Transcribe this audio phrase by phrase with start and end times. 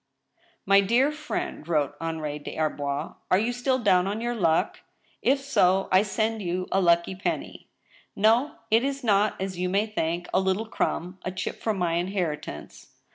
[0.65, 4.79] "My dear friend,'.' wrote Henri des Arbois," are you still down on your luck?
[5.21, 7.67] If so, I send you a lucky penny."
[8.15, 11.77] No I it is not, as you may think, a Kttle crumb— a chip from
[11.77, 12.95] my inheritance.